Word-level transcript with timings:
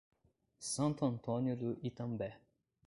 Santo 0.59 1.05
Antônio 1.05 1.55
do 1.55 1.77
Itambé 1.83 2.35